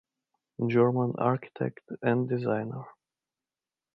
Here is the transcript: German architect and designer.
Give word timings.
German 0.67 1.13
architect 1.19 1.79
and 2.01 2.27
designer. 2.27 2.85